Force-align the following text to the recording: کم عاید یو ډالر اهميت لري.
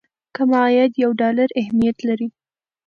کم 0.35 0.49
عاید 0.59 0.91
یو 1.03 1.11
ډالر 1.21 1.49
اهميت 1.61 1.97
لري. 2.07 2.27